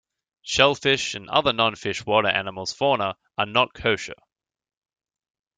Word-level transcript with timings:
Shellfish 0.41 1.13
and 1.13 1.29
other 1.29 1.53
non-fish 1.53 2.07
water 2.07 2.27
animals 2.29 2.73
fauna 2.73 3.17
are 3.37 3.45
not 3.45 3.75
kosher. 3.75 4.15